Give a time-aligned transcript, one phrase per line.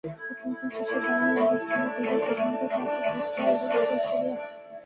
[0.19, 4.35] প্রথম দিন শেষে দারুণ অবস্থানে থেকেও শেষ পর্যন্ত পার্থ টেস্টে হেরে গেছে অস্ট্রেলিয়া।